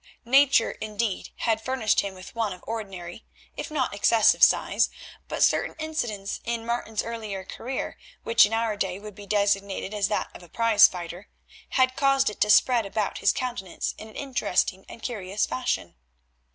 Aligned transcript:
Nature, 0.25 0.71
indeed, 0.71 1.29
had 1.35 1.61
furnished 1.61 1.99
him 1.99 2.15
with 2.15 2.33
one 2.33 2.53
of 2.53 2.63
ordinary, 2.65 3.23
if 3.55 3.69
not 3.69 3.93
excessive 3.93 4.41
size, 4.41 4.89
but 5.27 5.43
certain 5.43 5.75
incidents 5.77 6.41
in 6.43 6.65
Martin's 6.65 7.03
early 7.03 7.35
career, 7.45 7.99
which 8.23 8.43
in 8.43 8.51
our 8.51 8.75
day 8.75 8.97
would 8.97 9.13
be 9.13 9.27
designated 9.27 9.93
as 9.93 10.07
that 10.07 10.31
of 10.35 10.41
a 10.41 10.49
prize 10.49 10.87
fighter, 10.87 11.29
had 11.77 11.95
caused 11.95 12.31
it 12.31 12.41
to 12.41 12.49
spread 12.49 12.83
about 12.83 13.19
his 13.19 13.31
countenance 13.31 13.93
in 13.99 14.07
an 14.09 14.15
interesting 14.15 14.85
and 14.89 15.03
curious 15.03 15.45
fashion. 15.45 15.93